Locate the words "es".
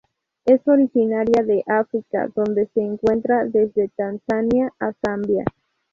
0.45-0.67